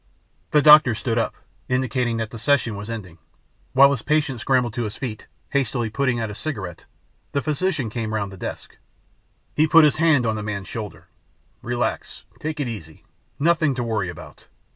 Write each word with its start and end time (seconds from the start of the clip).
The 0.49 0.63
doctor 0.63 0.95
stood 0.95 1.19
up, 1.19 1.35
indicating 1.69 2.17
that 2.17 2.31
the 2.31 2.39
session 2.39 2.75
was 2.75 2.89
ending. 2.89 3.19
While 3.73 3.91
his 3.91 4.01
patient 4.01 4.39
scrambled 4.39 4.73
to 4.73 4.85
his 4.85 4.95
feet, 4.95 5.27
hastily 5.51 5.91
putting 5.91 6.19
out 6.19 6.29
his 6.29 6.39
cigarette, 6.39 6.85
the 7.33 7.41
physician 7.43 7.91
came 7.91 8.11
around 8.11 8.31
the 8.31 8.35
desk. 8.35 8.77
He 9.55 9.67
put 9.67 9.85
his 9.85 9.97
hand 9.97 10.25
on 10.25 10.35
the 10.35 10.41
man's 10.41 10.67
shoulder, 10.69 11.07
"Relax, 11.61 12.23
take 12.39 12.59
it 12.59 12.67
easy 12.67 13.03
nothing 13.37 13.75
to 13.75 13.83
worry 13.83 14.09
about. 14.09 14.47